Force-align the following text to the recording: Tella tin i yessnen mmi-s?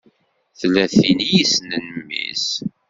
Tella 0.59 0.85
tin 0.93 1.19
i 1.23 1.27
yessnen 1.35 1.83
mmi-s? 1.95 2.47